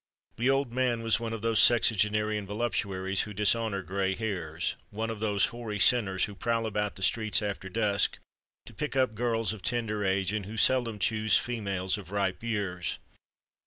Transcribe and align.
The 0.37 0.49
old 0.49 0.73
man 0.73 1.03
was 1.03 1.19
one 1.19 1.31
of 1.31 1.43
those 1.43 1.59
sexagenarian 1.59 2.47
voluptuaries 2.47 3.21
who 3.21 3.35
dishonour 3.35 3.83
gray 3.83 4.15
hairs—one 4.15 5.11
of 5.11 5.19
those 5.19 5.45
hoary 5.53 5.77
sinners 5.77 6.25
who 6.25 6.33
prowl 6.33 6.65
about 6.65 6.95
the 6.95 7.03
streets 7.03 7.39
after 7.39 7.69
dusk, 7.69 8.17
to 8.65 8.73
pick 8.73 8.95
up 8.95 9.13
girls 9.13 9.53
of 9.53 9.61
tender 9.61 10.03
age, 10.03 10.33
and 10.33 10.47
who 10.47 10.57
seldom 10.57 10.97
choose 10.97 11.37
females 11.37 11.99
of 11.99 12.09
ripe 12.09 12.41
years. 12.41 12.97